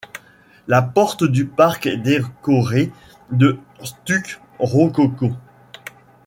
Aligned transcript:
La 0.67 0.81
porte 0.81 1.23
du 1.25 1.45
parc 1.45 1.85
est 1.85 1.97
décorée 1.97 2.91
de 3.29 3.59
stucs 3.83 4.41
rococo. 4.57 5.29